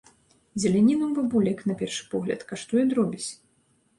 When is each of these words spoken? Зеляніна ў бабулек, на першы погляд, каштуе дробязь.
Зеляніна 0.61 1.03
ў 1.07 1.11
бабулек, 1.17 1.59
на 1.71 1.75
першы 1.81 2.03
погляд, 2.13 2.39
каштуе 2.53 2.83
дробязь. 2.95 3.29